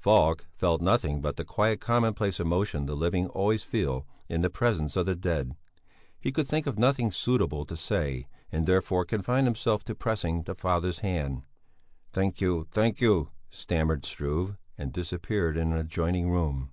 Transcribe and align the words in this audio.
Falk 0.00 0.46
felt 0.56 0.80
nothing 0.80 1.20
but 1.20 1.36
the 1.36 1.44
quite 1.44 1.82
commonplace 1.82 2.40
emotion 2.40 2.86
the 2.86 2.96
living 2.96 3.26
always 3.28 3.62
feel 3.62 4.06
in 4.26 4.40
the 4.40 4.48
presence 4.48 4.96
of 4.96 5.04
the 5.04 5.14
dead; 5.14 5.54
he 6.18 6.32
could 6.32 6.46
think 6.48 6.66
of 6.66 6.78
nothing 6.78 7.12
suitable 7.12 7.66
to 7.66 7.76
say, 7.76 8.26
and 8.50 8.64
therefore 8.66 9.02
he 9.02 9.08
confined 9.08 9.46
himself 9.46 9.84
to 9.84 9.94
pressing 9.94 10.44
the 10.44 10.54
father's 10.54 11.00
hand. 11.00 11.42
"Thank 12.10 12.40
you, 12.40 12.66
thank 12.70 13.02
you," 13.02 13.28
stammered 13.50 14.06
Struve, 14.06 14.56
and 14.78 14.94
disappeared 14.94 15.58
in 15.58 15.72
an 15.72 15.78
adjoining 15.78 16.30
room. 16.30 16.70